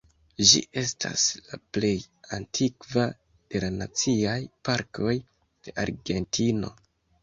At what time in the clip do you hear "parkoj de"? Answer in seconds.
4.69-5.81